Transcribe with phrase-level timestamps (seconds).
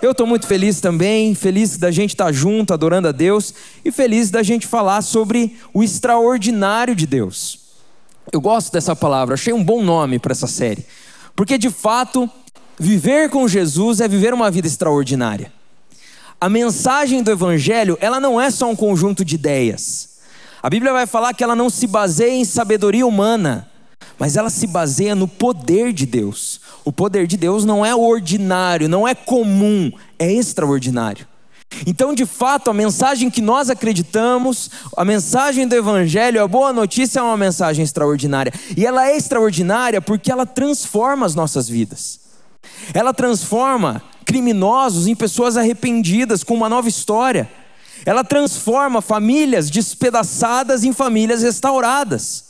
[0.00, 3.52] Eu estou muito feliz também, feliz da gente estar tá junto, adorando a Deus,
[3.84, 7.60] e feliz da gente falar sobre o extraordinário de Deus.
[8.30, 10.86] Eu gosto dessa palavra, achei um bom nome para essa série,
[11.34, 12.30] porque de fato,
[12.78, 15.52] viver com Jesus é viver uma vida extraordinária.
[16.40, 20.18] A mensagem do Evangelho, ela não é só um conjunto de ideias.
[20.62, 23.68] A Bíblia vai falar que ela não se baseia em sabedoria humana,
[24.16, 26.60] mas ela se baseia no poder de Deus.
[26.88, 31.28] O poder de Deus não é ordinário, não é comum, é extraordinário.
[31.86, 37.20] Então, de fato, a mensagem que nós acreditamos, a mensagem do Evangelho, a boa notícia
[37.20, 38.50] é uma mensagem extraordinária.
[38.74, 42.20] E ela é extraordinária porque ela transforma as nossas vidas.
[42.94, 47.50] Ela transforma criminosos em pessoas arrependidas com uma nova história.
[48.06, 52.44] Ela transforma famílias despedaçadas em famílias restauradas.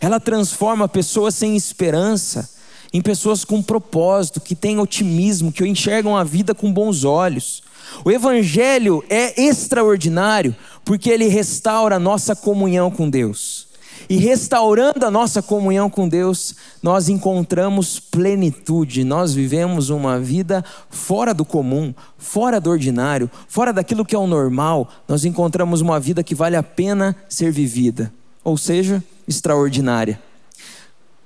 [0.00, 2.53] Ela transforma pessoas sem esperança
[2.94, 7.60] em pessoas com propósito, que têm otimismo, que enxergam a vida com bons olhos.
[8.04, 13.66] O Evangelho é extraordinário porque ele restaura a nossa comunhão com Deus.
[14.08, 21.34] E restaurando a nossa comunhão com Deus, nós encontramos plenitude, nós vivemos uma vida fora
[21.34, 26.22] do comum, fora do ordinário, fora daquilo que é o normal, nós encontramos uma vida
[26.22, 28.12] que vale a pena ser vivida,
[28.44, 30.20] ou seja, extraordinária.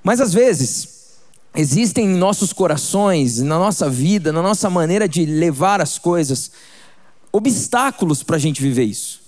[0.02, 0.97] Mas às vezes,
[1.54, 6.50] existem em nossos corações, na nossa vida, na nossa maneira de levar as coisas,
[7.32, 9.20] obstáculos para a gente viver isso.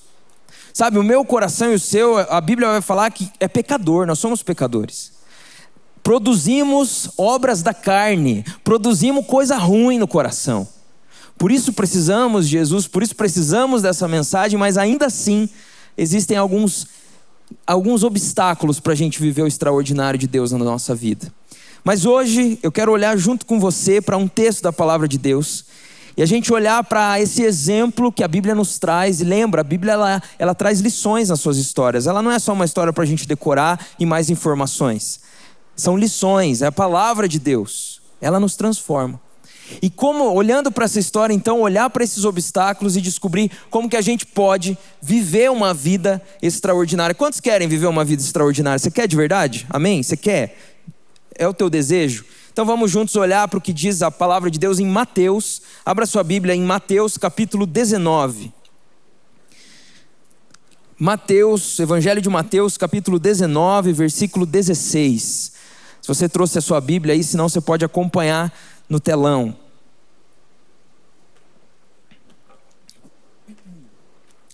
[0.73, 4.19] Sabe, o meu coração e o seu, a Bíblia vai falar que é pecador, nós
[4.19, 5.13] somos pecadores.
[6.03, 10.67] Produzimos obras da carne, produzimos coisa ruim no coração.
[11.37, 15.49] Por isso precisamos de Jesus, por isso precisamos dessa mensagem, mas ainda assim
[15.97, 16.87] existem alguns
[17.67, 21.33] alguns obstáculos para a gente viver o extraordinário de Deus na nossa vida.
[21.85, 25.65] Mas hoje eu quero olhar junto com você para um texto da palavra de Deus
[26.17, 29.21] e a gente olhar para esse exemplo que a Bíblia nos traz.
[29.21, 32.07] E lembra, a Bíblia ela, ela traz lições nas suas histórias.
[32.07, 35.21] Ela não é só uma história para a gente decorar e mais informações.
[35.75, 38.03] São lições, é a palavra de Deus.
[38.21, 39.19] Ela nos transforma.
[39.81, 43.97] E como, olhando para essa história, então, olhar para esses obstáculos e descobrir como que
[43.97, 47.15] a gente pode viver uma vida extraordinária.
[47.15, 48.79] Quantos querem viver uma vida extraordinária?
[48.79, 49.67] Você quer de verdade?
[49.71, 50.03] Amém?
[50.03, 50.70] Você quer?
[51.41, 52.27] É o teu desejo?
[52.53, 55.63] Então vamos juntos olhar para o que diz a palavra de Deus em Mateus.
[55.87, 58.53] Abra sua Bíblia em Mateus capítulo 19.
[60.99, 65.53] Mateus, Evangelho de Mateus, capítulo 19, versículo 16.
[66.03, 68.53] Se você trouxe a sua Bíblia aí, senão você pode acompanhar
[68.87, 69.57] no telão.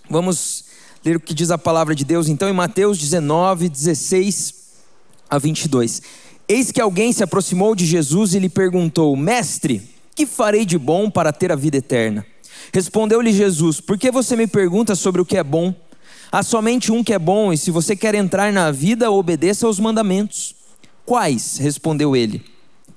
[0.09, 0.67] Vamos
[1.05, 4.67] ler o que diz a palavra de Deus então em Mateus 19, 16
[5.29, 6.26] a 22.
[6.49, 9.83] Eis que alguém se aproximou de Jesus e lhe perguntou: Mestre,
[10.15, 12.25] que farei de bom para ter a vida eterna?
[12.73, 15.75] Respondeu-lhe Jesus: Por que você me pergunta sobre o que é bom?
[16.31, 19.81] Há somente um que é bom, e se você quer entrar na vida, obedeça aos
[19.81, 20.55] mandamentos.
[21.05, 21.57] Quais?
[21.59, 22.45] respondeu ele.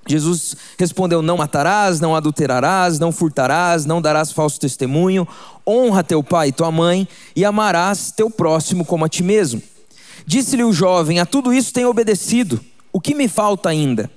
[0.07, 5.27] Jesus respondeu: Não matarás, não adulterarás, não furtarás, não darás falso testemunho,
[5.65, 9.61] honra teu pai e tua mãe, e amarás teu próximo como a ti mesmo.
[10.25, 12.59] Disse-lhe o jovem: A tudo isso tenho obedecido,
[12.91, 14.09] o que me falta ainda?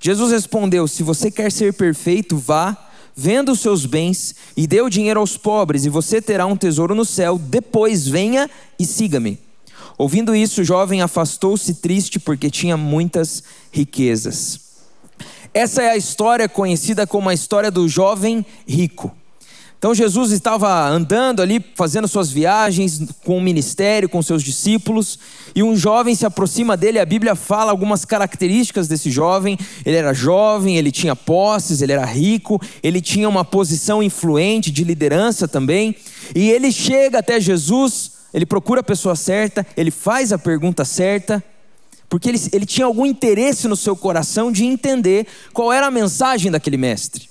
[0.00, 2.76] Jesus respondeu: Se você quer ser perfeito, vá,
[3.14, 6.94] venda os seus bens e dê o dinheiro aos pobres, e você terá um tesouro
[6.94, 7.38] no céu.
[7.38, 8.48] Depois venha
[8.78, 9.38] e siga-me.
[9.98, 14.60] Ouvindo isso, o jovem afastou-se triste porque tinha muitas riquezas.
[15.52, 19.14] Essa é a história conhecida como a história do jovem rico.
[19.80, 25.18] Então Jesus estava andando ali, fazendo suas viagens com o ministério, com seus discípulos,
[25.54, 26.98] e um jovem se aproxima dele.
[26.98, 29.58] A Bíblia fala algumas características desse jovem.
[29.86, 34.84] Ele era jovem, ele tinha posses, ele era rico, ele tinha uma posição influente de
[34.84, 35.96] liderança também.
[36.36, 41.42] E ele chega até Jesus, ele procura a pessoa certa, ele faz a pergunta certa,
[42.06, 46.50] porque ele, ele tinha algum interesse no seu coração de entender qual era a mensagem
[46.50, 47.29] daquele mestre.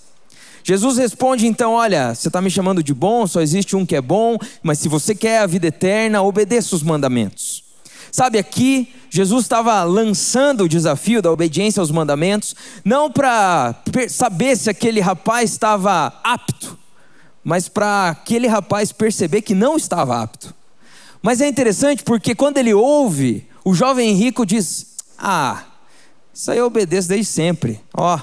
[0.70, 4.02] Jesus responde então: Olha, você está me chamando de bom, só existe um que é
[4.02, 7.64] bom, mas se você quer a vida eterna, obedeça os mandamentos.
[8.12, 12.56] Sabe, aqui Jesus estava lançando o desafio da obediência aos mandamentos,
[12.86, 13.74] não para
[14.10, 16.78] saber se aquele rapaz estava apto,
[17.44, 20.54] mas para aquele rapaz perceber que não estava apto.
[21.20, 24.86] Mas é interessante porque quando ele ouve o jovem rico diz:
[25.18, 25.64] Ah,
[26.32, 27.82] isso aí eu obedeço desde sempre.
[27.92, 28.20] Ó,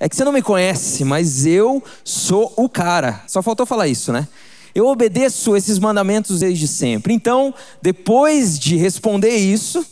[0.00, 3.22] é que você não me conhece, mas eu sou o cara.
[3.26, 4.28] Só faltou falar isso, né?
[4.74, 7.12] Eu obedeço esses mandamentos desde sempre.
[7.12, 7.52] Então,
[7.82, 9.84] depois de responder isso,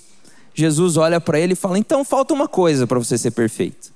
[0.55, 3.93] Jesus olha para ele e fala: Então falta uma coisa para você ser perfeito.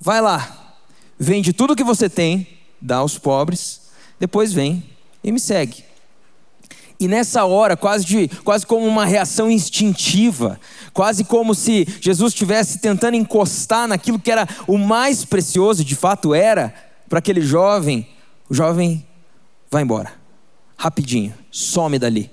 [0.00, 0.76] Vai lá,
[1.18, 2.46] vende tudo que você tem,
[2.80, 3.82] dá aos pobres,
[4.18, 4.84] depois vem
[5.22, 5.84] e me segue.
[6.98, 10.60] E nessa hora, quase, de, quase como uma reação instintiva,
[10.94, 16.32] quase como se Jesus estivesse tentando encostar naquilo que era o mais precioso, de fato
[16.32, 16.72] era,
[17.08, 18.08] para aquele jovem,
[18.48, 19.04] o jovem
[19.68, 20.14] vai embora,
[20.76, 22.30] rapidinho, some dali.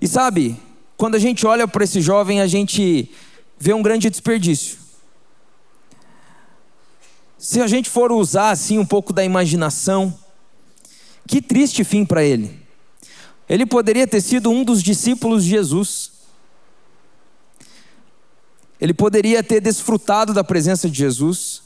[0.00, 0.56] E sabe,
[0.96, 3.10] quando a gente olha para esse jovem, a gente
[3.58, 4.78] vê um grande desperdício.
[7.36, 10.16] Se a gente for usar assim um pouco da imaginação,
[11.26, 12.62] que triste fim para ele.
[13.48, 16.11] Ele poderia ter sido um dos discípulos de Jesus.
[18.82, 21.62] Ele poderia ter desfrutado da presença de Jesus.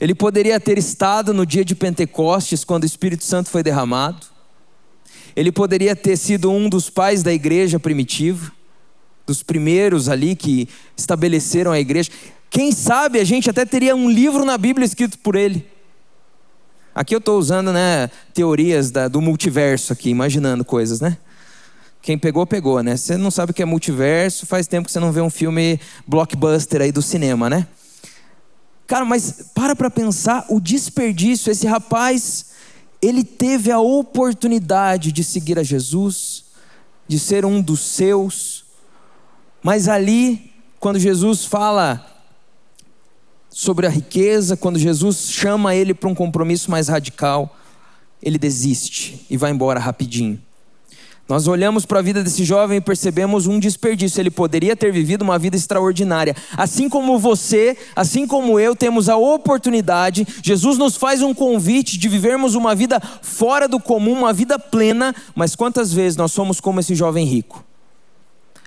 [0.00, 4.24] Ele poderia ter estado no dia de Pentecostes, quando o Espírito Santo foi derramado.
[5.34, 8.52] Ele poderia ter sido um dos pais da igreja primitiva,
[9.26, 12.08] dos primeiros ali que estabeleceram a igreja.
[12.48, 15.68] Quem sabe a gente até teria um livro na Bíblia escrito por ele.
[16.94, 21.18] Aqui eu estou usando né, teorias da, do multiverso aqui, imaginando coisas, né?
[22.04, 22.98] Quem pegou, pegou, né?
[22.98, 25.80] Você não sabe o que é multiverso, faz tempo que você não vê um filme
[26.06, 27.66] blockbuster aí do cinema, né?
[28.86, 31.50] Cara, mas para para pensar o desperdício.
[31.50, 32.50] Esse rapaz,
[33.00, 36.44] ele teve a oportunidade de seguir a Jesus,
[37.08, 38.66] de ser um dos seus,
[39.62, 42.04] mas ali, quando Jesus fala
[43.48, 47.56] sobre a riqueza, quando Jesus chama ele para um compromisso mais radical,
[48.22, 50.38] ele desiste e vai embora rapidinho.
[51.26, 54.20] Nós olhamos para a vida desse jovem e percebemos um desperdício.
[54.20, 56.36] Ele poderia ter vivido uma vida extraordinária.
[56.54, 62.08] Assim como você, assim como eu, temos a oportunidade, Jesus nos faz um convite de
[62.10, 65.14] vivermos uma vida fora do comum, uma vida plena.
[65.34, 67.64] Mas quantas vezes nós somos como esse jovem rico?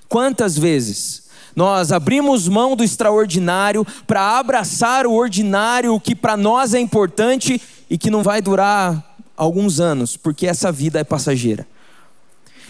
[0.09, 6.73] Quantas vezes nós abrimos mão do extraordinário para abraçar o ordinário, o que para nós
[6.73, 11.67] é importante e que não vai durar alguns anos, porque essa vida é passageira.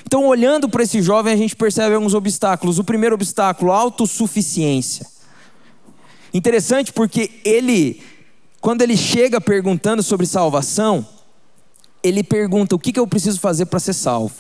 [0.08, 2.80] Então, olhando para esse jovem, a gente percebe alguns obstáculos.
[2.80, 5.06] O primeiro obstáculo, autossuficiência.
[6.34, 8.02] Interessante porque ele,
[8.62, 11.06] quando ele chega perguntando sobre salvação,
[12.02, 14.34] ele pergunta: o que, que eu preciso fazer para ser salvo?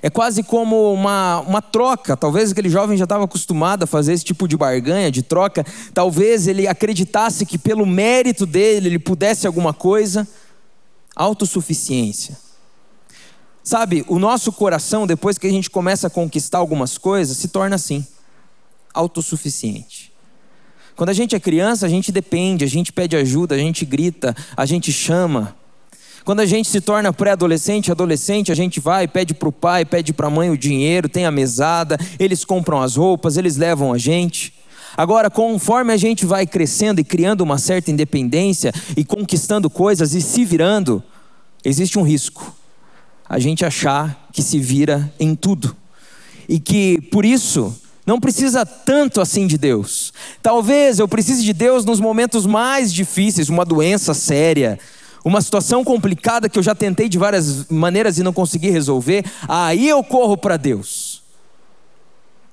[0.00, 2.16] É quase como uma, uma troca.
[2.16, 5.62] Talvez aquele jovem já estava acostumado a fazer esse tipo de barganha, de troca.
[5.92, 10.26] Talvez ele acreditasse que pelo mérito dele ele pudesse alguma coisa.
[11.14, 12.41] Autossuficiência.
[13.64, 17.76] Sabe, o nosso coração, depois que a gente começa a conquistar algumas coisas, se torna
[17.76, 18.04] assim
[18.92, 20.12] autossuficiente.
[20.96, 24.36] Quando a gente é criança, a gente depende, a gente pede ajuda, a gente grita,
[24.56, 25.56] a gente chama.
[26.24, 30.12] Quando a gente se torna pré-adolescente, adolescente, a gente vai, pede para o pai, pede
[30.12, 33.98] para a mãe o dinheiro, tem a mesada, eles compram as roupas, eles levam a
[33.98, 34.54] gente.
[34.96, 40.20] Agora, conforme a gente vai crescendo e criando uma certa independência e conquistando coisas e
[40.20, 41.02] se virando,
[41.64, 42.54] existe um risco.
[43.32, 45.74] A gente achar que se vira em tudo.
[46.46, 47.74] E que, por isso,
[48.04, 50.12] não precisa tanto assim de Deus.
[50.42, 54.78] Talvez eu precise de Deus nos momentos mais difíceis, uma doença séria,
[55.24, 59.88] uma situação complicada que eu já tentei de várias maneiras e não consegui resolver, aí
[59.88, 61.22] eu corro para Deus.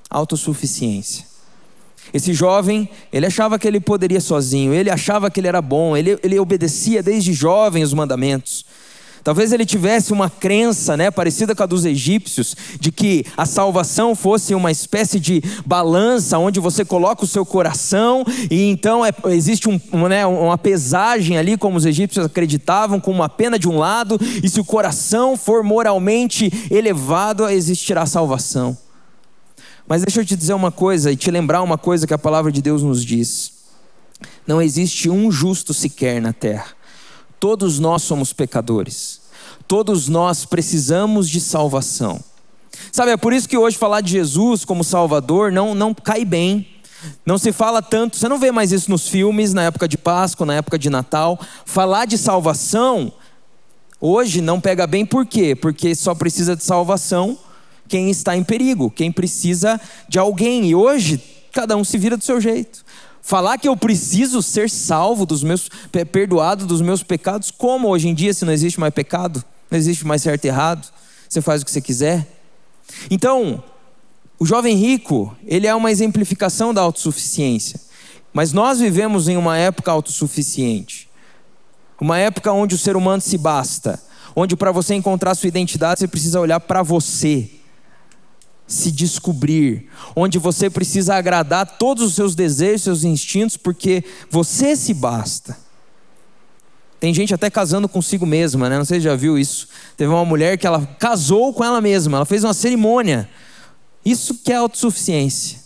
[0.09, 1.25] Autossuficiência.
[2.13, 6.17] Esse jovem, ele achava que ele poderia sozinho, ele achava que ele era bom, ele,
[6.23, 8.63] ele obedecia desde jovem os mandamentos.
[9.23, 14.15] Talvez ele tivesse uma crença, né, parecida com a dos egípcios, de que a salvação
[14.15, 19.69] fosse uma espécie de balança onde você coloca o seu coração e então é, existe
[19.69, 24.19] um, né, uma pesagem ali, como os egípcios acreditavam, com uma pena de um lado,
[24.43, 28.77] e se o coração for moralmente elevado, existirá salvação.
[29.87, 32.51] Mas deixa eu te dizer uma coisa e te lembrar uma coisa que a palavra
[32.51, 33.51] de Deus nos diz:
[34.45, 36.78] não existe um justo sequer na terra.
[37.39, 39.21] Todos nós somos pecadores.
[39.67, 42.19] Todos nós precisamos de salvação.
[42.91, 46.67] Sabe, é por isso que hoje falar de Jesus como Salvador não, não cai bem.
[47.25, 50.45] Não se fala tanto, você não vê mais isso nos filmes, na época de Páscoa,
[50.45, 51.39] na época de Natal.
[51.65, 53.13] Falar de salvação
[54.01, 55.55] hoje não pega bem, por quê?
[55.55, 57.37] Porque só precisa de salvação
[57.87, 60.67] quem está em perigo, quem precisa de alguém.
[60.67, 62.85] E hoje, cada um se vira do seu jeito.
[63.21, 65.69] Falar que eu preciso ser salvo dos meus,
[66.11, 70.05] perdoado dos meus pecados, como hoje em dia, se não existe mais pecado, não existe
[70.05, 70.87] mais certo e errado,
[71.27, 72.27] você faz o que você quiser.
[73.11, 73.63] Então,
[74.39, 77.79] o jovem rico, ele é uma exemplificação da autossuficiência.
[78.33, 81.09] Mas nós vivemos em uma época autossuficiente.
[81.99, 84.01] Uma época onde o ser humano se basta,
[84.35, 87.58] onde para você encontrar sua identidade você precisa olhar para você
[88.69, 94.93] se descobrir, onde você precisa agradar todos os seus desejos, seus instintos, porque você se
[94.93, 95.57] basta.
[96.99, 98.77] Tem gente até casando consigo mesma, né?
[98.77, 99.67] Não sei se já viu isso.
[99.97, 103.27] Teve uma mulher que ela casou com ela mesma, ela fez uma cerimônia.
[104.05, 105.57] Isso que é autossuficiência.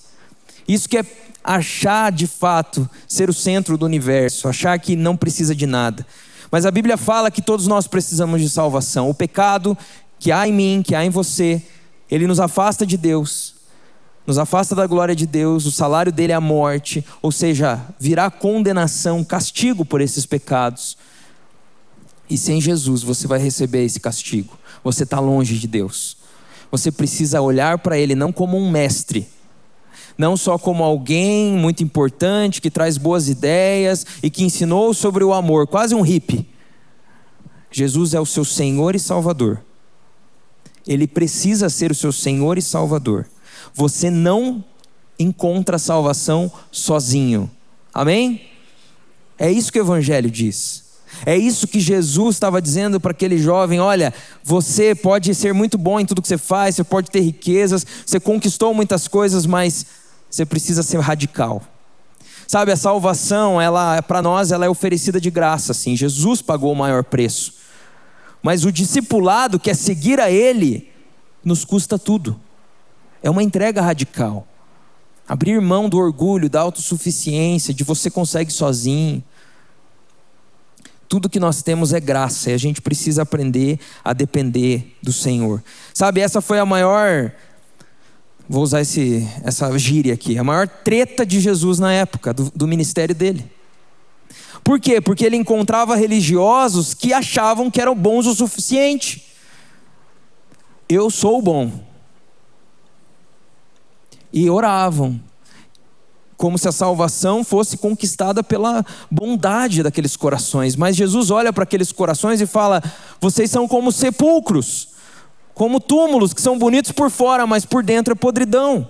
[0.66, 1.06] Isso que é
[1.44, 6.08] achar de fato ser o centro do universo, achar que não precisa de nada.
[6.50, 9.10] Mas a Bíblia fala que todos nós precisamos de salvação.
[9.10, 9.78] O pecado
[10.20, 11.62] que há em mim, que há em você,
[12.13, 13.55] ele nos afasta de Deus,
[14.27, 18.29] nos afasta da glória de Deus, o salário dele é a morte, ou seja, virá
[18.29, 20.96] condenação, castigo por esses pecados.
[22.29, 24.55] E sem Jesus você vai receber esse castigo.
[24.84, 26.15] Você está longe de Deus.
[26.70, 29.27] Você precisa olhar para Ele não como um mestre,
[30.15, 35.34] não só como alguém muito importante que traz boas ideias e que ensinou sobre o
[35.34, 36.48] amor, quase um hippie.
[37.72, 39.63] Jesus é o seu Senhor e Salvador.
[40.88, 43.25] Ele precisa ser o seu Senhor e Salvador.
[43.74, 44.63] Você não
[45.18, 47.50] encontra salvação sozinho.
[47.94, 48.42] Amém?
[49.38, 50.84] É isso que o Evangelho diz.
[51.25, 54.13] É isso que Jesus estava dizendo para aquele jovem: olha,
[54.44, 58.20] você pode ser muito bom em tudo que você faz, você pode ter riquezas, você
[58.20, 59.86] conquistou muitas coisas, mas
[60.30, 61.62] você precisa ser radical.
[62.48, 65.96] Sabe, a salvação, ela para nós, ela é oferecida de graça, assim.
[65.96, 67.54] Jesus pagou o maior preço.
[68.44, 70.92] Mas o discipulado, que é seguir a Ele,
[71.44, 72.38] nos custa tudo.
[73.24, 74.46] É uma entrega radical.
[75.26, 79.24] Abrir mão do orgulho, da autossuficiência, de você consegue sozinho.
[81.08, 85.64] Tudo que nós temos é graça e a gente precisa aprender a depender do Senhor.
[85.94, 87.32] Sabe, essa foi a maior.
[88.50, 90.38] Vou usar esse, essa gíria aqui.
[90.38, 93.50] A maior treta de Jesus na época, do, do ministério dele.
[94.63, 95.01] Por quê?
[95.01, 99.27] Porque ele encontrava religiosos que achavam que eram bons o suficiente.
[100.88, 101.72] Eu sou bom.
[104.32, 105.20] E oravam,
[106.38, 110.75] como se a salvação fosse conquistada pela bondade daqueles corações.
[110.75, 112.82] Mas Jesus olha para aqueles corações e fala:
[113.20, 114.89] vocês são como sepulcros,
[115.53, 118.89] como túmulos que são bonitos por fora, mas por dentro é podridão.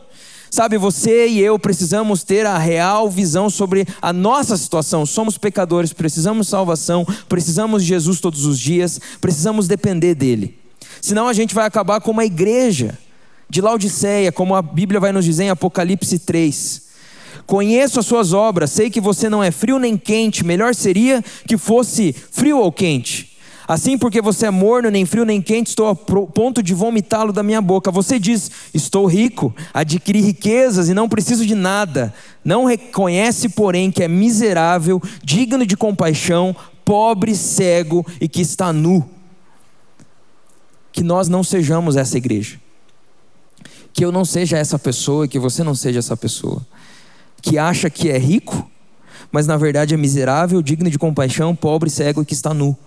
[0.53, 5.03] Sabe, você e eu precisamos ter a real visão sobre a nossa situação.
[5.03, 10.55] Somos pecadores, precisamos salvação, precisamos de Jesus todos os dias, precisamos depender dele.
[11.01, 12.95] Senão a gente vai acabar como a igreja
[13.50, 16.83] de Laodiceia, como a Bíblia vai nos dizer em Apocalipse 3.
[17.48, 21.57] Conheço as suas obras, sei que você não é frio nem quente, melhor seria que
[21.57, 23.32] fosse frio ou quente.
[23.73, 27.41] Assim, porque você é morno, nem frio nem quente, estou a ponto de vomitá-lo da
[27.41, 27.89] minha boca.
[27.89, 32.13] Você diz: Estou rico, adquiri riquezas e não preciso de nada.
[32.45, 39.09] Não reconhece, porém, que é miserável, digno de compaixão, pobre, cego e que está nu.
[40.91, 42.61] Que nós não sejamos essa igreja.
[43.91, 46.63] Que eu não seja essa pessoa, que você não seja essa pessoa.
[47.41, 48.69] Que acha que é rico,
[49.31, 52.77] mas na verdade é miserável, digno de compaixão, pobre, cego e que está nu.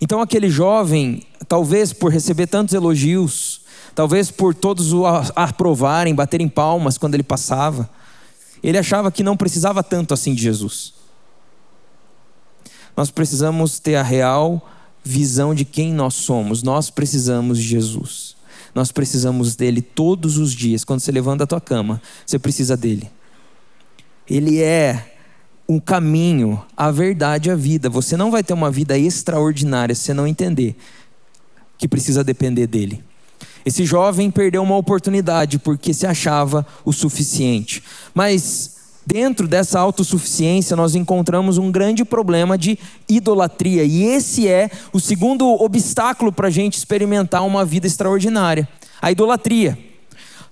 [0.00, 3.62] Então aquele jovem, talvez por receber tantos elogios,
[3.94, 7.88] talvez por todos o aprovarem, baterem palmas quando ele passava,
[8.62, 10.94] ele achava que não precisava tanto assim de Jesus.
[12.96, 14.70] Nós precisamos ter a real
[15.04, 16.62] visão de quem nós somos.
[16.62, 18.34] Nós precisamos de Jesus.
[18.74, 20.84] Nós precisamos dele todos os dias.
[20.84, 23.10] Quando você levanta da tua cama, você precisa dele.
[24.28, 25.13] Ele é
[25.66, 27.88] o caminho, a verdade, a vida.
[27.88, 30.76] Você não vai ter uma vida extraordinária se você não entender
[31.78, 33.02] que precisa depender dele.
[33.64, 37.82] Esse jovem perdeu uma oportunidade porque se achava o suficiente.
[38.12, 38.74] Mas
[39.06, 42.78] dentro dessa autossuficiência nós encontramos um grande problema de
[43.08, 43.84] idolatria.
[43.84, 48.68] E esse é o segundo obstáculo para a gente experimentar uma vida extraordinária:
[49.00, 49.78] a idolatria.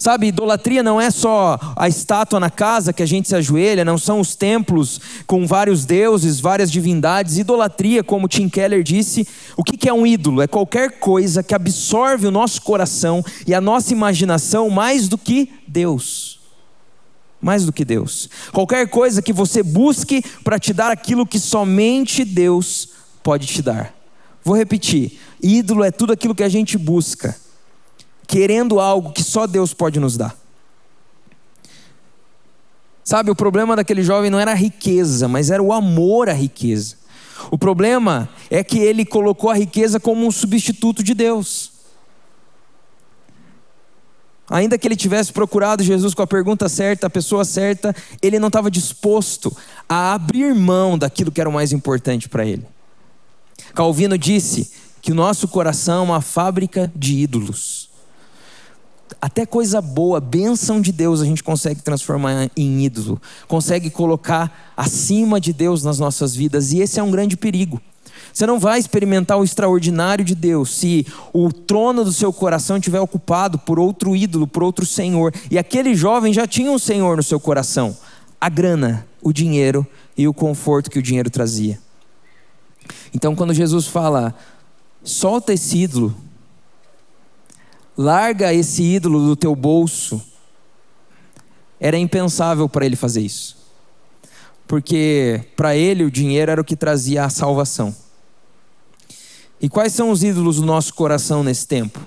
[0.02, 3.96] Sabe, idolatria não é só a estátua na casa que a gente se ajoelha, não
[3.96, 7.38] são os templos com vários deuses, várias divindades.
[7.38, 9.24] Idolatria, como Tim Keller disse,
[9.56, 10.42] o que é um ídolo?
[10.42, 15.48] É qualquer coisa que absorve o nosso coração e a nossa imaginação mais do que
[15.68, 16.40] Deus.
[17.40, 18.28] Mais do que Deus.
[18.52, 22.88] Qualquer coisa que você busque para te dar aquilo que somente Deus
[23.22, 23.94] pode te dar.
[24.42, 27.40] Vou repetir: ídolo é tudo aquilo que a gente busca
[28.26, 30.36] querendo algo que só Deus pode nos dar.
[33.04, 36.96] Sabe, o problema daquele jovem não era a riqueza, mas era o amor à riqueza.
[37.50, 41.72] O problema é que ele colocou a riqueza como um substituto de Deus.
[44.48, 48.48] Ainda que ele tivesse procurado Jesus com a pergunta certa, a pessoa certa, ele não
[48.48, 49.54] estava disposto
[49.88, 52.64] a abrir mão daquilo que era o mais importante para ele.
[53.74, 57.81] Calvino disse que o nosso coração é uma fábrica de ídolos
[59.20, 65.40] até coisa boa, bênção de Deus, a gente consegue transformar em ídolo, consegue colocar acima
[65.40, 67.80] de Deus nas nossas vidas, e esse é um grande perigo.
[68.32, 73.00] Você não vai experimentar o extraordinário de Deus se o trono do seu coração estiver
[73.00, 75.34] ocupado por outro ídolo, por outro senhor.
[75.50, 77.96] E aquele jovem já tinha um senhor no seu coração:
[78.40, 81.78] a grana, o dinheiro e o conforto que o dinheiro trazia.
[83.14, 84.34] Então, quando Jesus fala,
[85.04, 86.14] solta esse ídolo,
[87.96, 90.22] larga esse ídolo do teu bolso,
[91.78, 93.56] era impensável para ele fazer isso.
[94.66, 97.94] Porque para ele o dinheiro era o que trazia a salvação.
[99.60, 102.00] E quais são os ídolos do nosso coração nesse tempo?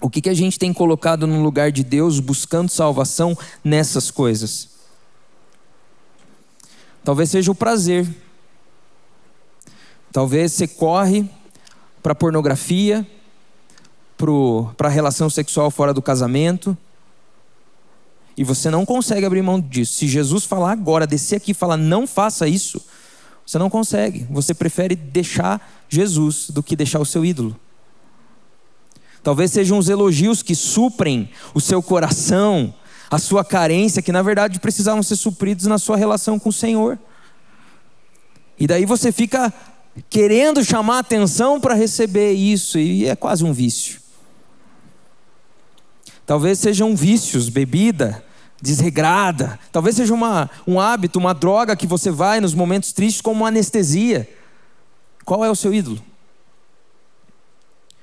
[0.00, 4.70] O que, que a gente tem colocado no lugar de Deus, buscando salvação nessas coisas?
[7.04, 8.08] Talvez seja o prazer.
[10.10, 11.28] Talvez você corre
[12.02, 13.06] para pornografia,
[14.76, 16.76] para a relação sexual fora do casamento,
[18.36, 19.94] e você não consegue abrir mão disso.
[19.94, 22.82] Se Jesus falar agora, descer aqui e falar, não faça isso,
[23.46, 24.26] você não consegue.
[24.30, 27.54] Você prefere deixar Jesus do que deixar o seu ídolo.
[29.22, 32.74] Talvez sejam os elogios que suprem o seu coração,
[33.10, 36.98] a sua carência, que na verdade precisavam ser supridos na sua relação com o Senhor.
[38.58, 39.52] E daí você fica
[40.08, 44.01] querendo chamar atenção para receber isso, e é quase um vício.
[46.24, 48.24] Talvez sejam vícios, bebida,
[48.60, 49.58] desregrada.
[49.72, 53.48] Talvez seja uma, um hábito, uma droga que você vai nos momentos tristes como uma
[53.48, 54.28] anestesia.
[55.24, 56.00] Qual é o seu ídolo?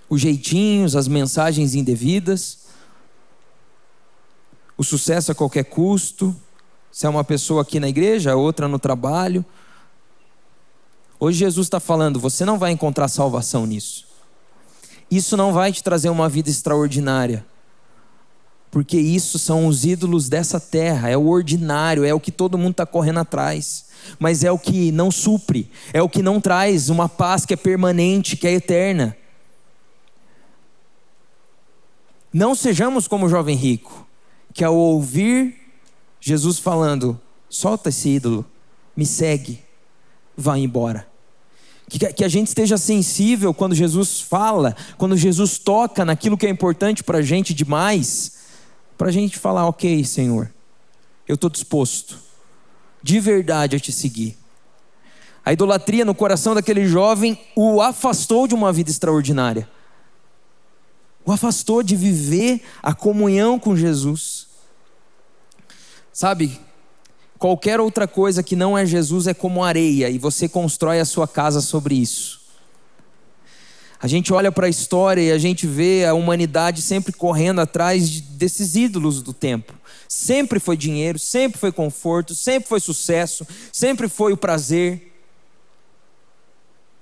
[0.10, 2.66] Os jeitinhos, as mensagens indevidas,
[4.78, 6.36] o sucesso a qualquer custo.
[6.92, 9.46] Se é uma pessoa aqui na igreja, outra no trabalho.
[11.20, 14.08] Hoje Jesus está falando: você não vai encontrar salvação nisso.
[15.10, 17.46] Isso não vai te trazer uma vida extraordinária
[18.72, 22.72] porque isso são os ídolos dessa terra, é o ordinário, é o que todo mundo
[22.72, 23.86] está correndo atrás,
[24.20, 27.58] mas é o que não supre, é o que não traz uma paz que é
[27.58, 29.18] permanente, que é eterna.
[32.32, 34.08] Não sejamos como o jovem rico,
[34.54, 35.56] que ao ouvir
[36.22, 38.46] Jesus falando, solta esse ídolo,
[38.96, 39.64] me segue,
[40.38, 41.08] vá embora.
[41.90, 46.50] Que, que a gente esteja sensível quando Jesus fala, quando Jesus toca naquilo que é
[46.52, 48.39] importante para a gente demais
[49.00, 50.52] para a gente falar: ok, Senhor,
[51.26, 52.20] eu estou disposto
[53.02, 54.38] de verdade a te seguir.
[55.44, 59.70] A idolatria no coração daquele jovem o afastou de uma vida extraordinária,
[61.26, 64.48] o afastou de viver a comunhão com Jesus.
[66.12, 66.60] Sabe,
[67.38, 71.26] qualquer outra coisa que não é Jesus é como areia e você constrói a sua
[71.26, 72.39] casa sobre isso.
[74.02, 78.10] A gente olha para a história e a gente vê a humanidade sempre correndo atrás
[78.10, 79.74] de, desses ídolos do tempo.
[80.08, 85.09] Sempre foi dinheiro, sempre foi conforto, sempre foi sucesso, sempre foi o prazer.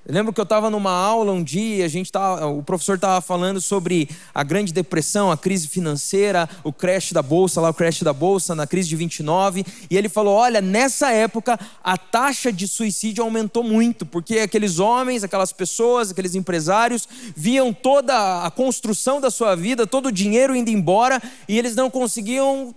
[0.08, 3.20] Eu lembro que eu estava numa aula um dia, a gente tava, o professor estava
[3.20, 8.04] falando sobre a Grande Depressão, a crise financeira, o crash da bolsa, lá o crash
[8.04, 12.70] da bolsa, na crise de 29, e ele falou: olha, nessa época a taxa de
[12.70, 19.30] suicídio aumentou muito, porque aqueles homens, aquelas pessoas, aqueles empresários viam toda a construção da
[19.30, 22.74] sua vida, todo o dinheiro indo embora, e eles não conseguiam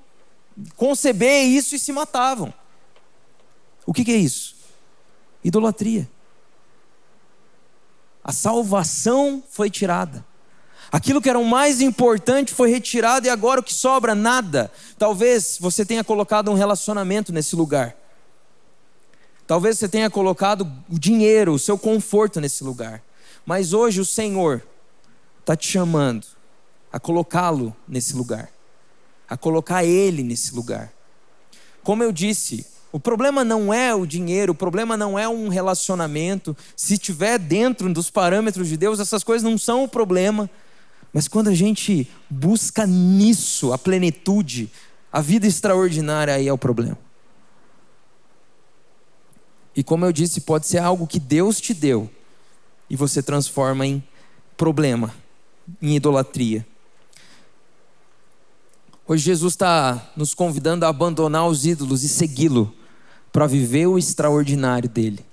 [0.75, 2.53] conceber isso e se matavam.
[3.87, 4.57] O que, que é isso?
[5.45, 6.09] Idolatria.
[8.22, 10.24] A salvação foi tirada.
[10.92, 14.14] Aquilo que era o mais importante foi retirado e agora o que sobra?
[14.14, 14.70] Nada.
[14.98, 17.96] Talvez você tenha colocado um relacionamento nesse lugar.
[19.46, 23.02] Talvez você tenha colocado o dinheiro, o seu conforto nesse lugar.
[23.46, 24.62] Mas hoje o Senhor
[25.40, 26.26] está te chamando
[26.92, 28.50] a colocá-lo nesse lugar,
[29.28, 30.92] a colocar Ele nesse lugar.
[31.83, 36.57] Como eu disse, o problema não é o dinheiro, o problema não é um relacionamento.
[36.74, 40.50] Se estiver dentro dos parâmetros de Deus, essas coisas não são o problema.
[41.12, 44.70] Mas quando a gente busca nisso a plenitude,
[45.12, 46.98] a vida extraordinária, aí é o problema.
[49.74, 52.11] E como eu disse, pode ser algo que Deus te deu
[52.88, 54.03] e você transforma em
[54.57, 55.14] problema,
[55.81, 56.66] em idolatria.
[59.07, 62.80] Hoje Jesus está nos convidando a abandonar os ídolos e segui-lo
[63.33, 65.25] para viver o extraordinário dele.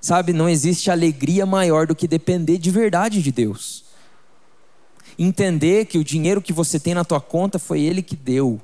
[0.00, 3.84] Sabe, não existe alegria maior do que depender de verdade de Deus.
[5.18, 8.60] Entender que o dinheiro que você tem na tua conta foi ele que deu.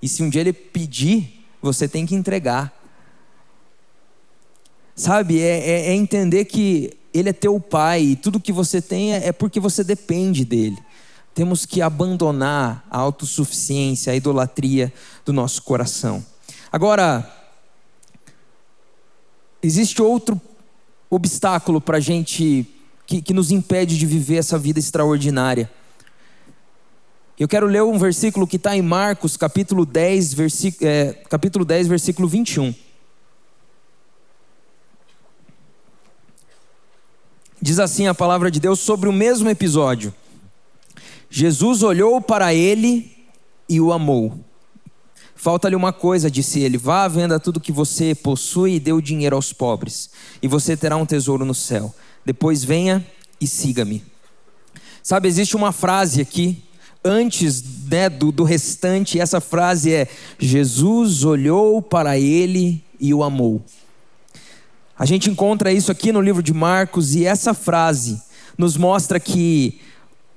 [0.00, 2.72] E se um dia ele pedir, você tem que entregar.
[4.94, 9.14] Sabe, é, é, é entender que ele é teu pai e tudo que você tem
[9.14, 10.78] é, é porque você depende dele.
[11.34, 14.92] Temos que abandonar a autossuficiência, a idolatria
[15.24, 16.24] do nosso coração.
[16.72, 17.30] Agora,
[19.66, 20.40] Existe outro
[21.10, 22.64] obstáculo para a gente,
[23.04, 25.68] que, que nos impede de viver essa vida extraordinária.
[27.36, 31.88] Eu quero ler um versículo que está em Marcos, capítulo 10, versículo, é, capítulo 10,
[31.88, 32.72] versículo 21.
[37.60, 40.14] Diz assim a palavra de Deus sobre o mesmo episódio.
[41.28, 43.26] Jesus olhou para ele
[43.68, 44.45] e o amou.
[45.46, 49.36] Falta-lhe uma coisa, disse ele: vá, venda tudo que você possui e dê o dinheiro
[49.36, 50.10] aos pobres,
[50.42, 51.94] e você terá um tesouro no céu.
[52.24, 53.06] Depois venha
[53.40, 54.02] e siga-me.
[55.04, 56.64] Sabe, existe uma frase aqui,
[57.04, 63.64] antes né, do, do restante, essa frase é: Jesus olhou para ele e o amou.
[64.98, 68.20] A gente encontra isso aqui no livro de Marcos, e essa frase
[68.58, 69.80] nos mostra que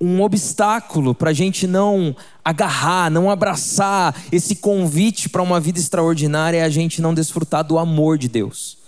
[0.00, 6.58] um obstáculo para a gente não agarrar, não abraçar esse convite para uma vida extraordinária
[6.58, 8.78] é a gente não desfrutar do amor de Deus.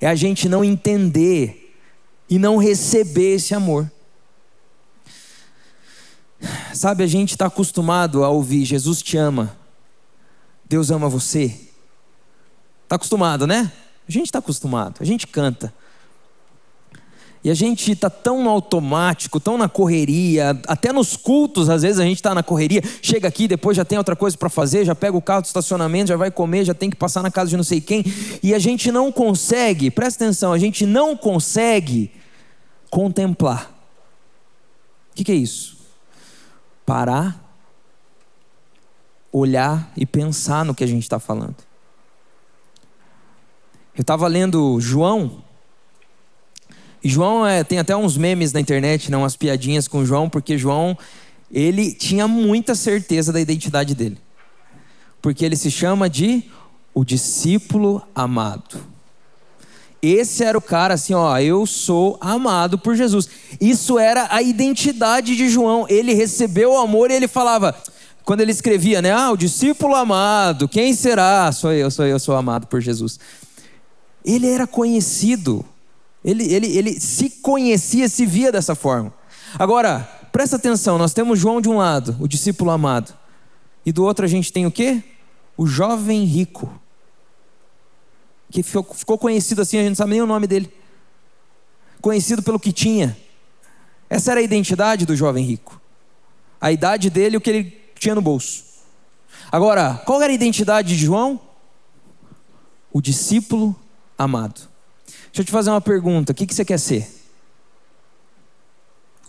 [0.00, 1.74] É a gente não entender
[2.28, 3.90] e não receber esse amor.
[6.74, 9.56] Sabe, a gente está acostumado a ouvir: Jesus te ama,
[10.68, 11.58] Deus ama você.
[12.84, 13.72] Está acostumado, né?
[14.08, 15.72] A gente está acostumado, a gente canta.
[17.42, 22.00] E a gente está tão no automático, tão na correria, até nos cultos, às vezes
[22.00, 24.94] a gente está na correria, chega aqui, depois já tem outra coisa para fazer, já
[24.94, 27.56] pega o carro do estacionamento, já vai comer, já tem que passar na casa de
[27.56, 28.04] não sei quem,
[28.42, 32.10] e a gente não consegue, presta atenção, a gente não consegue
[32.90, 33.70] contemplar.
[35.12, 35.78] O que, que é isso?
[36.84, 37.44] Parar,
[39.30, 41.56] olhar e pensar no que a gente está falando.
[43.96, 45.42] Eu estava lendo João
[47.02, 50.96] João é, tem até uns memes na internet, né, umas piadinhas com João, porque João
[51.50, 54.18] ele tinha muita certeza da identidade dele.
[55.22, 56.44] Porque ele se chama de
[56.94, 58.78] o discípulo amado.
[60.00, 63.28] Esse era o cara assim, ó, eu sou amado por Jesus.
[63.60, 65.86] Isso era a identidade de João.
[65.88, 67.74] Ele recebeu o amor e ele falava,
[68.24, 69.10] quando ele escrevia, né?
[69.10, 71.50] Ah, o discípulo amado, quem será?
[71.50, 73.18] Sou eu, sou eu, sou amado por Jesus.
[74.24, 75.64] Ele era conhecido
[76.24, 79.12] ele, ele, ele se conhecia, se via dessa forma.
[79.58, 80.00] Agora,
[80.32, 83.14] presta atenção: nós temos João de um lado, o discípulo amado,
[83.84, 85.02] e do outro a gente tem o quê?
[85.56, 86.72] O jovem rico,
[88.50, 90.72] que ficou, ficou conhecido assim, a gente não sabe nem o nome dele,
[92.00, 93.16] conhecido pelo que tinha.
[94.10, 95.80] Essa era a identidade do jovem rico,
[96.60, 98.64] a idade dele e o que ele tinha no bolso.
[99.50, 101.40] Agora, qual era a identidade de João?
[102.92, 103.76] O discípulo
[104.16, 104.68] amado.
[105.28, 107.08] Deixa eu te fazer uma pergunta: o que, que você quer ser?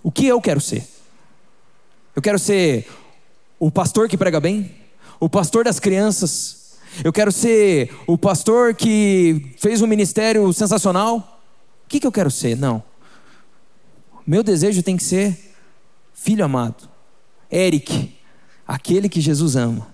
[0.01, 0.87] O que eu quero ser?
[2.15, 2.87] Eu quero ser
[3.59, 4.75] o pastor que prega bem,
[5.19, 6.59] o pastor das crianças,
[7.03, 11.41] eu quero ser o pastor que fez um ministério sensacional.
[11.85, 12.57] O que, que eu quero ser?
[12.57, 12.83] Não.
[14.25, 15.55] Meu desejo tem que ser
[16.13, 16.89] filho amado,
[17.51, 18.17] Eric,
[18.67, 19.87] aquele que Jesus ama.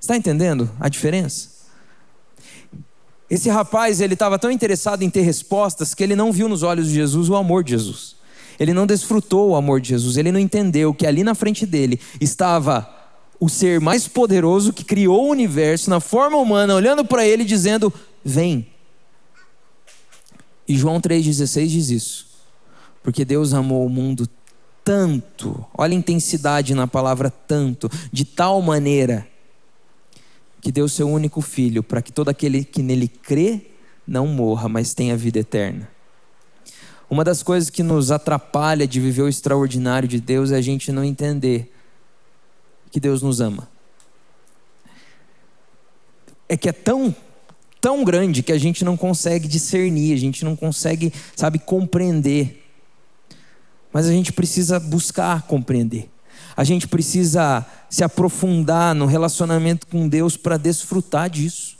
[0.00, 1.57] Está entendendo a diferença?
[3.30, 6.88] Esse rapaz, ele estava tão interessado em ter respostas que ele não viu nos olhos
[6.88, 8.16] de Jesus o amor de Jesus.
[8.58, 12.00] Ele não desfrutou o amor de Jesus, ele não entendeu que ali na frente dele
[12.20, 12.88] estava
[13.38, 17.92] o ser mais poderoso que criou o universo na forma humana, olhando para ele dizendo:
[18.24, 18.66] "Vem".
[20.66, 22.26] E João 3:16 diz isso.
[23.02, 24.28] Porque Deus amou o mundo
[24.84, 29.26] tanto, olha a intensidade na palavra tanto, de tal maneira
[30.60, 33.62] que deu seu único filho, para que todo aquele que nele crê
[34.06, 35.88] não morra, mas tenha vida eterna.
[37.10, 40.92] Uma das coisas que nos atrapalha de viver o extraordinário de Deus é a gente
[40.92, 41.72] não entender
[42.90, 43.68] que Deus nos ama.
[46.48, 47.14] É que é tão,
[47.80, 52.64] tão grande que a gente não consegue discernir, a gente não consegue, sabe, compreender.
[53.92, 56.10] Mas a gente precisa buscar compreender.
[56.58, 61.76] A gente precisa se aprofundar no relacionamento com Deus para desfrutar disso.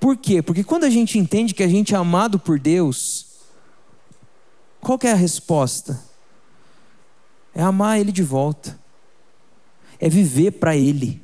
[0.00, 0.42] Por quê?
[0.42, 3.26] Porque quando a gente entende que a gente é amado por Deus,
[4.80, 6.02] qual é a resposta?
[7.54, 8.76] É amar Ele de volta,
[10.00, 11.22] é viver para Ele.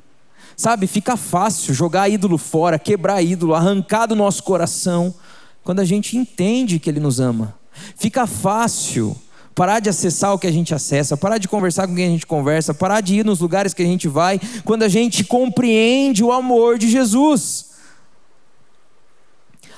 [0.55, 5.13] Sabe, fica fácil jogar ídolo fora, quebrar ídolo, arrancar do nosso coração,
[5.65, 7.59] quando a gente entende que Ele nos ama.
[7.97, 9.19] Fica fácil
[9.53, 12.25] parar de acessar o que a gente acessa, parar de conversar com quem a gente
[12.25, 16.31] conversa, parar de ir nos lugares que a gente vai, quando a gente compreende o
[16.31, 17.71] amor de Jesus.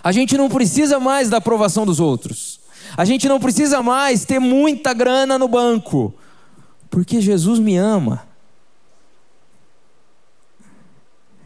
[0.04, 2.60] A gente não precisa mais da aprovação dos outros.
[2.96, 6.14] A gente não precisa mais ter muita grana no banco,
[6.90, 8.28] porque Jesus me ama.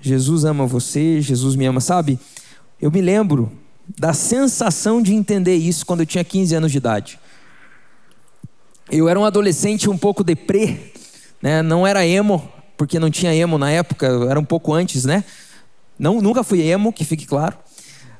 [0.01, 2.19] Jesus ama você, Jesus me ama, sabe?
[2.81, 3.51] Eu me lembro
[3.97, 7.19] da sensação de entender isso quando eu tinha 15 anos de idade.
[8.89, 10.77] Eu era um adolescente um pouco deprê,
[11.41, 11.61] né?
[11.61, 15.23] não era emo, porque não tinha emo na época, era um pouco antes, né?
[15.99, 17.57] Não, nunca fui emo, que fique claro.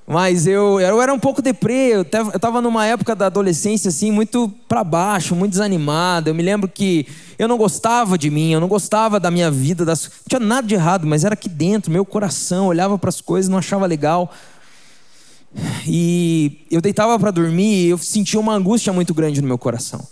[0.10, 4.50] Mas eu, eu era um pouco deprê, eu estava numa época da adolescência assim, muito
[4.68, 6.30] para baixo, muito desanimado.
[6.30, 7.06] Eu me lembro que
[7.38, 10.04] eu não gostava de mim, eu não gostava da minha vida, das...
[10.06, 13.50] não tinha nada de errado, mas era aqui dentro, meu coração, olhava para as coisas,
[13.50, 14.34] não achava legal.
[15.86, 20.08] E eu deitava para dormir e eu sentia uma angústia muito grande no meu coração.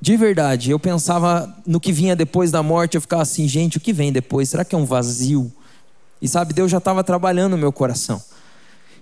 [0.00, 3.80] De verdade, eu pensava no que vinha depois da morte, eu ficava assim, gente, o
[3.80, 4.48] que vem depois?
[4.48, 5.52] Será que é um vazio?
[6.22, 8.22] E sabe, Deus já estava trabalhando no meu coração.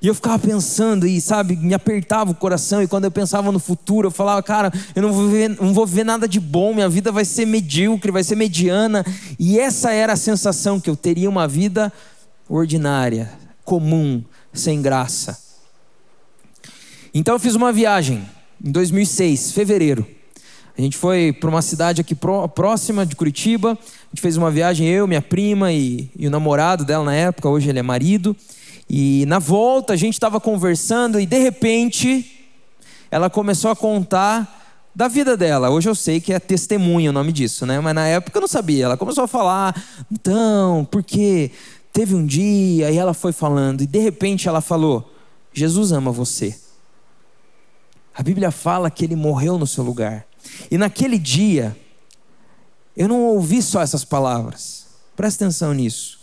[0.01, 2.83] E eu ficava pensando e, sabe, me apertava o coração.
[2.83, 5.87] E quando eu pensava no futuro, eu falava, cara, eu não vou ver, não vou
[5.87, 9.05] ver nada de bom, minha vida vai ser medíocre, vai ser mediana.
[9.39, 11.93] E essa era a sensação que eu teria uma vida
[12.49, 13.33] ordinária,
[13.65, 15.39] comum, sem graça.
[17.13, 18.25] Então eu fiz uma viagem
[18.65, 20.18] em 2006, fevereiro.
[20.79, 22.15] A gente foi para uma cidade aqui
[22.55, 23.73] próxima de Curitiba.
[23.73, 27.49] A gente fez uma viagem, eu, minha prima e, e o namorado dela na época,
[27.49, 28.37] hoje ele é marido.
[28.89, 32.49] E na volta a gente estava conversando e de repente
[33.11, 35.69] ela começou a contar da vida dela.
[35.69, 37.81] Hoje eu sei que é testemunho o nome disso, né?
[37.81, 38.85] Mas na época eu não sabia.
[38.85, 39.75] Ela começou a falar,
[40.13, 41.51] então, porque
[41.93, 45.13] teve um dia e ela foi falando e de repente ela falou:
[45.53, 46.57] Jesus ama você.
[48.15, 50.28] A Bíblia fala que ele morreu no seu lugar.
[50.71, 51.77] E naquele dia
[52.97, 54.87] eu não ouvi só essas palavras.
[55.15, 56.19] Presta atenção nisso.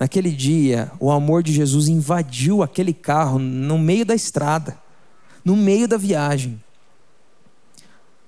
[0.00, 4.78] Naquele dia, o amor de Jesus invadiu aquele carro no meio da estrada,
[5.44, 6.60] no meio da viagem.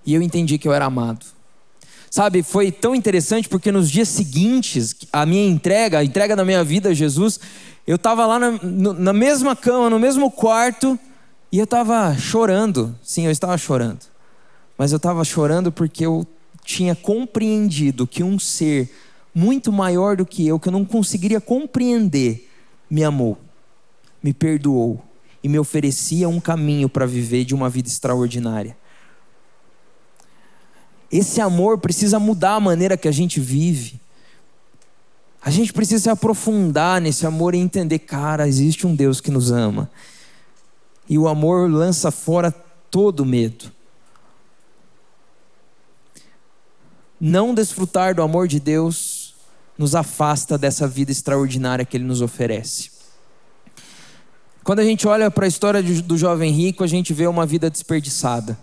[0.05, 1.27] E eu entendi que eu era amado.
[2.11, 6.65] Sabe, foi tão interessante porque nos dias seguintes, a minha entrega, a entrega da minha
[6.65, 7.39] vida a Jesus,
[7.87, 8.51] eu estava lá na,
[8.95, 10.99] na mesma cama, no mesmo quarto,
[11.53, 12.97] e eu estava chorando.
[13.03, 14.01] Sim, eu estava chorando.
[14.81, 16.27] Mas eu estava chorando porque eu
[16.65, 18.91] tinha compreendido que um ser
[19.35, 22.49] muito maior do que eu, que eu não conseguiria compreender,
[22.89, 23.37] me amou,
[24.23, 25.05] me perdoou
[25.45, 28.75] e me oferecia um caminho para viver de uma vida extraordinária.
[31.13, 34.01] Esse amor precisa mudar a maneira que a gente vive.
[35.43, 39.53] A gente precisa se aprofundar nesse amor e entender, cara, existe um Deus que nos
[39.53, 39.91] ama.
[41.07, 42.51] E o amor lança fora
[42.91, 43.79] todo medo.
[47.21, 49.35] Não desfrutar do amor de Deus
[49.77, 52.91] nos afasta dessa vida extraordinária que Ele nos oferece.
[54.65, 57.69] Quando a gente olha para a história do jovem rico, a gente vê uma vida
[57.69, 58.59] desperdiçada.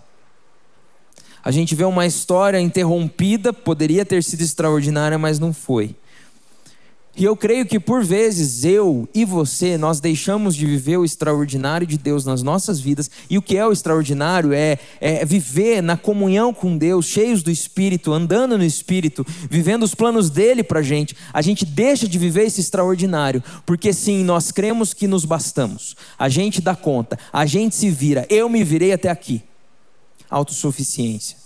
[1.44, 5.94] A gente vê uma história interrompida, poderia ter sido extraordinária, mas não foi.
[7.18, 11.84] E eu creio que por vezes eu e você, nós deixamos de viver o extraordinário
[11.84, 13.10] de Deus nas nossas vidas.
[13.28, 17.50] E o que é o extraordinário é, é viver na comunhão com Deus, cheios do
[17.50, 21.16] Espírito, andando no Espírito, vivendo os planos dele para a gente.
[21.32, 25.96] A gente deixa de viver esse extraordinário, porque sim, nós cremos que nos bastamos.
[26.16, 28.28] A gente dá conta, a gente se vira.
[28.30, 29.42] Eu me virei até aqui.
[30.30, 31.36] Autossuficiência.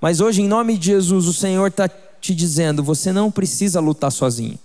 [0.00, 4.10] Mas hoje, em nome de Jesus, o Senhor está te dizendo: você não precisa lutar
[4.10, 4.58] sozinho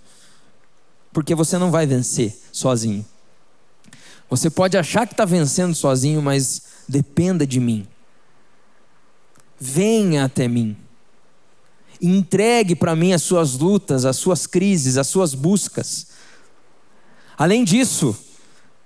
[1.18, 3.04] porque você não vai vencer sozinho.
[4.30, 7.88] Você pode achar que está vencendo sozinho, mas dependa de mim.
[9.58, 10.76] Venha até mim.
[12.00, 16.06] Entregue para mim as suas lutas, as suas crises, as suas buscas.
[17.36, 18.16] Além disso,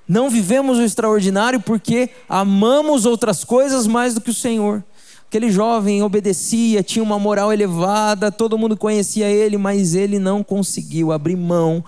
[0.08, 4.82] não vivemos o extraordinário porque amamos outras coisas mais do que o Senhor.
[5.28, 11.12] Aquele jovem obedecia, tinha uma moral elevada, todo mundo conhecia ele, mas ele não conseguiu
[11.12, 11.84] abrir mão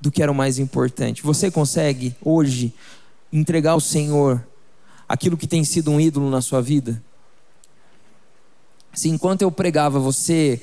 [0.00, 1.22] do que era o mais importante.
[1.22, 2.72] Você consegue hoje
[3.32, 4.44] entregar ao Senhor
[5.08, 7.02] aquilo que tem sido um ídolo na sua vida?
[8.92, 10.60] Se enquanto eu pregava, você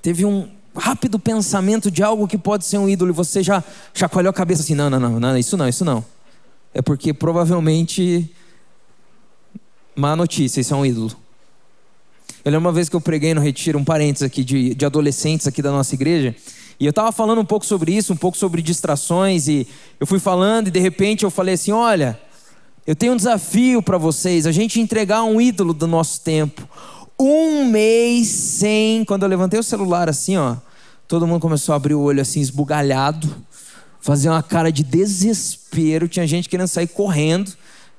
[0.00, 4.30] teve um rápido pensamento de algo que pode ser um ídolo e você já chacoalhou
[4.30, 6.04] a cabeça assim: não, não, não, não isso não, isso não.
[6.74, 8.30] É porque provavelmente,
[9.94, 11.14] má notícia, isso é um ídolo.
[12.44, 15.46] Eu lembro uma vez que eu preguei no retiro, um parênteses aqui de, de adolescentes
[15.46, 16.34] aqui da nossa igreja,
[16.82, 19.68] e eu estava falando um pouco sobre isso, um pouco sobre distrações, e
[20.00, 22.20] eu fui falando, e de repente eu falei assim: olha,
[22.84, 26.68] eu tenho um desafio para vocês, a gente entregar um ídolo do nosso tempo.
[27.16, 29.04] Um mês sem.
[29.04, 30.56] Quando eu levantei o celular assim, ó,
[31.06, 33.32] todo mundo começou a abrir o olho assim, esbugalhado,
[34.00, 36.08] fazer uma cara de desespero.
[36.08, 37.52] Tinha gente querendo sair correndo.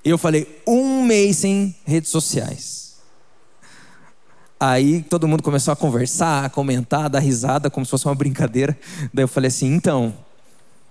[0.04, 2.93] E eu falei: um mês sem redes sociais.
[4.66, 8.16] Aí todo mundo começou a conversar, a comentar, a dar risada, como se fosse uma
[8.16, 8.80] brincadeira.
[9.14, 10.14] Daí eu falei assim: então,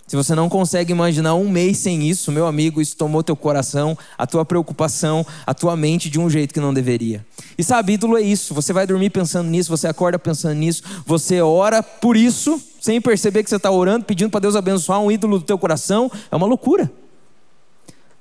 [0.06, 3.96] Se você não consegue imaginar um mês sem isso, meu amigo, isso tomou teu coração,
[4.18, 7.24] a tua preocupação, a tua mente de um jeito que não deveria.
[7.56, 8.52] E sabe, ídolo é isso.
[8.52, 13.42] Você vai dormir pensando nisso, você acorda pensando nisso, você ora por isso, sem perceber
[13.42, 16.12] que você está orando, pedindo para Deus abençoar um ídolo do teu coração.
[16.30, 16.92] É uma loucura.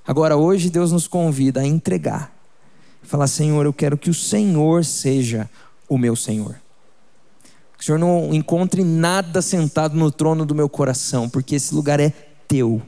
[0.07, 2.40] Agora, hoje, Deus nos convida a entregar.
[3.03, 5.49] Falar, Senhor, eu quero que o Senhor seja
[5.89, 6.55] o meu Senhor.
[7.77, 11.99] Que o Senhor não encontre nada sentado no trono do meu coração, porque esse lugar
[11.99, 12.11] é
[12.47, 12.81] teu.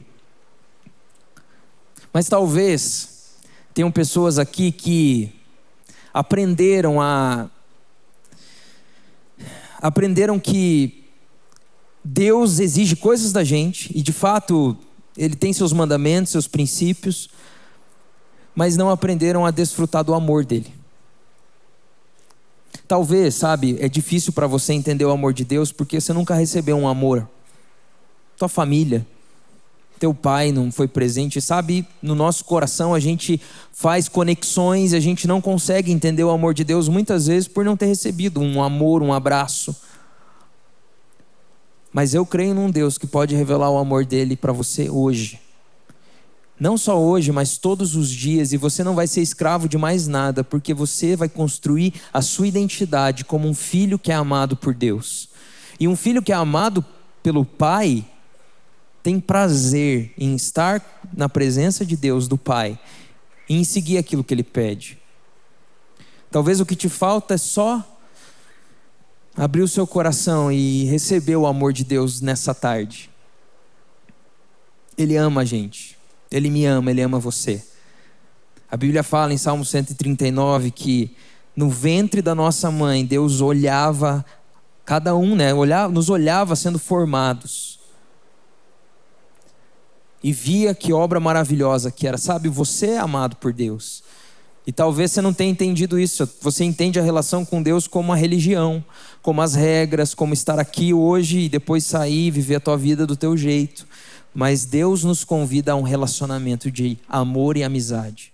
[2.12, 3.34] Mas talvez
[3.74, 5.32] tenham pessoas aqui que
[6.12, 7.50] aprenderam a
[9.82, 11.04] aprenderam que
[12.02, 14.76] Deus exige coisas da gente e de fato
[15.16, 17.28] ele tem seus mandamentos, seus princípios,
[18.54, 20.72] mas não aprenderam a desfrutar do amor dele.
[22.86, 26.76] Talvez, sabe, é difícil para você entender o amor de Deus porque você nunca recebeu
[26.76, 27.28] um amor.
[28.36, 29.06] Tua família,
[29.98, 31.86] teu pai não foi presente, sabe?
[32.02, 33.40] No nosso coração a gente
[33.72, 37.76] faz conexões, a gente não consegue entender o amor de Deus muitas vezes por não
[37.76, 39.74] ter recebido um amor, um abraço.
[41.92, 45.40] Mas eu creio num Deus que pode revelar o amor dele para você hoje.
[46.58, 50.06] Não só hoje, mas todos os dias, e você não vai ser escravo de mais
[50.06, 54.72] nada, porque você vai construir a sua identidade como um filho que é amado por
[54.72, 55.28] Deus.
[55.80, 56.84] E um filho que é amado
[57.22, 58.04] pelo Pai
[59.02, 62.78] tem prazer em estar na presença de Deus, do Pai,
[63.48, 64.98] e em seguir aquilo que Ele pede.
[66.30, 67.84] Talvez o que te falta é só
[69.36, 73.10] abrir o seu coração e receber o amor de Deus nessa tarde.
[74.96, 75.93] Ele ama a gente.
[76.34, 77.62] Ele me ama, Ele ama você.
[78.68, 81.16] A Bíblia fala em Salmo 139 que
[81.54, 84.24] no ventre da nossa mãe, Deus olhava
[84.84, 85.54] cada um, né?
[85.54, 87.78] Olhava, nos olhava sendo formados.
[90.20, 92.18] E via que obra maravilhosa que era.
[92.18, 94.02] Sabe, você é amado por Deus.
[94.66, 96.28] E talvez você não tenha entendido isso.
[96.40, 98.84] Você entende a relação com Deus como uma religião,
[99.22, 103.06] como as regras, como estar aqui hoje e depois sair e viver a tua vida
[103.06, 103.86] do teu jeito.
[104.34, 108.33] Mas Deus nos convida a um relacionamento de amor e amizade.